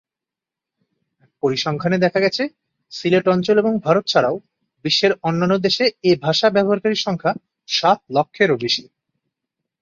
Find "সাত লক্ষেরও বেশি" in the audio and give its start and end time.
7.69-8.83